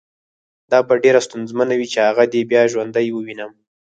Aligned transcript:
دا 0.71 0.79
به 0.87 0.93
ډېره 1.03 1.21
ستونزمنه 1.27 1.73
وي 1.77 1.87
چې 1.93 1.99
هغه 2.07 2.23
دې 2.33 2.41
بیا 2.51 2.61
ژوندی 2.71 3.07
ووینم 3.11 3.51